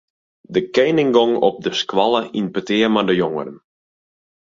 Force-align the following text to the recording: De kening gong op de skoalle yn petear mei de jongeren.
De 0.55 0.69
kening 0.69 1.11
gong 1.15 1.33
op 1.49 1.55
de 1.65 1.71
skoalle 1.81 2.21
yn 2.39 2.47
petear 2.53 2.91
mei 2.93 3.05
de 3.09 3.15
jongeren. 3.23 3.57